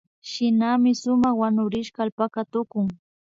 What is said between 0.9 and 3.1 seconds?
sumak wanurishka allpaka tukun